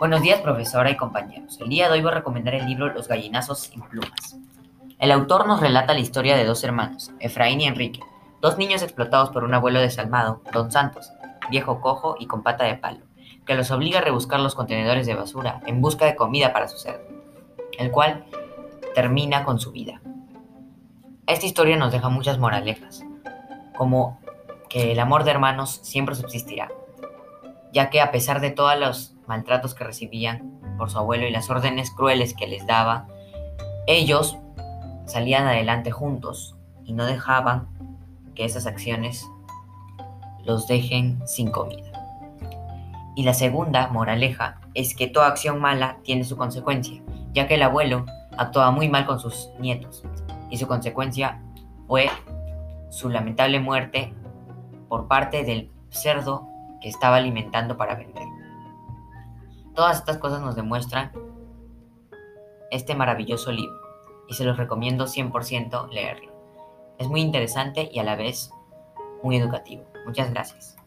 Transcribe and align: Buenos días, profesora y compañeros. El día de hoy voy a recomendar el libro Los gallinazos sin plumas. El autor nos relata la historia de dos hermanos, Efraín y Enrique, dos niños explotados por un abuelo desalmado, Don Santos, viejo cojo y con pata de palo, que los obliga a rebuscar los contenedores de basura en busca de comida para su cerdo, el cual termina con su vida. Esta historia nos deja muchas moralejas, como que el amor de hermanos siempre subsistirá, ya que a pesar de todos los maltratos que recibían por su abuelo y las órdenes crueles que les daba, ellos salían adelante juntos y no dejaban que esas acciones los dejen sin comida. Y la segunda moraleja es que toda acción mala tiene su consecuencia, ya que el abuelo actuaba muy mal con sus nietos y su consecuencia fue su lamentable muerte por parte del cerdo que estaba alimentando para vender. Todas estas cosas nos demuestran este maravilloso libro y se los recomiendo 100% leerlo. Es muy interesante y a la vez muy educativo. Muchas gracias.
Buenos 0.00 0.22
días, 0.22 0.40
profesora 0.40 0.90
y 0.90 0.96
compañeros. 0.96 1.60
El 1.60 1.68
día 1.68 1.86
de 1.86 1.92
hoy 1.92 2.00
voy 2.00 2.10
a 2.10 2.14
recomendar 2.14 2.54
el 2.54 2.64
libro 2.64 2.90
Los 2.90 3.06
gallinazos 3.06 3.58
sin 3.58 3.82
plumas. 3.82 4.38
El 4.98 5.12
autor 5.12 5.46
nos 5.46 5.60
relata 5.60 5.92
la 5.92 6.00
historia 6.00 6.38
de 6.38 6.46
dos 6.46 6.64
hermanos, 6.64 7.12
Efraín 7.20 7.60
y 7.60 7.66
Enrique, 7.66 8.00
dos 8.40 8.56
niños 8.56 8.80
explotados 8.80 9.28
por 9.28 9.44
un 9.44 9.52
abuelo 9.52 9.78
desalmado, 9.78 10.40
Don 10.54 10.72
Santos, 10.72 11.12
viejo 11.50 11.82
cojo 11.82 12.16
y 12.18 12.24
con 12.24 12.42
pata 12.42 12.64
de 12.64 12.76
palo, 12.76 13.00
que 13.44 13.54
los 13.54 13.70
obliga 13.70 13.98
a 13.98 14.02
rebuscar 14.02 14.40
los 14.40 14.54
contenedores 14.54 15.06
de 15.06 15.16
basura 15.16 15.60
en 15.66 15.82
busca 15.82 16.06
de 16.06 16.16
comida 16.16 16.54
para 16.54 16.68
su 16.68 16.78
cerdo, 16.78 17.06
el 17.78 17.90
cual 17.90 18.24
termina 18.94 19.44
con 19.44 19.60
su 19.60 19.70
vida. 19.70 20.00
Esta 21.26 21.44
historia 21.44 21.76
nos 21.76 21.92
deja 21.92 22.08
muchas 22.08 22.38
moralejas, 22.38 23.04
como 23.76 24.18
que 24.70 24.92
el 24.92 24.98
amor 24.98 25.24
de 25.24 25.32
hermanos 25.32 25.78
siempre 25.82 26.14
subsistirá, 26.14 26.70
ya 27.74 27.90
que 27.90 28.00
a 28.00 28.10
pesar 28.10 28.40
de 28.40 28.50
todos 28.50 28.78
los 28.78 29.14
maltratos 29.30 29.74
que 29.76 29.84
recibían 29.84 30.60
por 30.76 30.90
su 30.90 30.98
abuelo 30.98 31.24
y 31.24 31.30
las 31.30 31.48
órdenes 31.48 31.92
crueles 31.92 32.34
que 32.34 32.48
les 32.48 32.66
daba, 32.66 33.06
ellos 33.86 34.36
salían 35.06 35.46
adelante 35.46 35.92
juntos 35.92 36.56
y 36.84 36.94
no 36.94 37.06
dejaban 37.06 37.68
que 38.34 38.44
esas 38.44 38.66
acciones 38.66 39.24
los 40.44 40.66
dejen 40.66 41.24
sin 41.28 41.52
comida. 41.52 41.92
Y 43.14 43.22
la 43.22 43.32
segunda 43.32 43.86
moraleja 43.86 44.60
es 44.74 44.96
que 44.96 45.06
toda 45.06 45.28
acción 45.28 45.60
mala 45.60 45.98
tiene 46.02 46.24
su 46.24 46.36
consecuencia, 46.36 47.00
ya 47.32 47.46
que 47.46 47.54
el 47.54 47.62
abuelo 47.62 48.06
actuaba 48.36 48.72
muy 48.72 48.88
mal 48.88 49.06
con 49.06 49.20
sus 49.20 49.50
nietos 49.60 50.02
y 50.50 50.56
su 50.56 50.66
consecuencia 50.66 51.40
fue 51.86 52.10
su 52.88 53.08
lamentable 53.08 53.60
muerte 53.60 54.12
por 54.88 55.06
parte 55.06 55.44
del 55.44 55.70
cerdo 55.90 56.48
que 56.80 56.88
estaba 56.88 57.16
alimentando 57.16 57.76
para 57.76 57.94
vender. 57.94 58.39
Todas 59.74 59.98
estas 59.98 60.18
cosas 60.18 60.40
nos 60.40 60.56
demuestran 60.56 61.12
este 62.70 62.94
maravilloso 62.94 63.52
libro 63.52 63.80
y 64.28 64.34
se 64.34 64.44
los 64.44 64.56
recomiendo 64.56 65.06
100% 65.06 65.88
leerlo. 65.90 66.32
Es 66.98 67.08
muy 67.08 67.20
interesante 67.20 67.88
y 67.92 67.98
a 67.98 68.04
la 68.04 68.16
vez 68.16 68.50
muy 69.22 69.36
educativo. 69.36 69.84
Muchas 70.06 70.30
gracias. 70.30 70.79